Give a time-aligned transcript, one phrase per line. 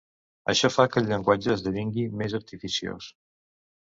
[0.53, 3.11] Això fa que el llenguatge esdevingui més artificiós.